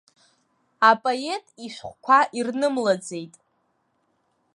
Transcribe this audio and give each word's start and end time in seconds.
Апоет 0.89 1.45
ишәҟәқәа 1.65 2.19
ирнымлаӡеит. 2.37 3.33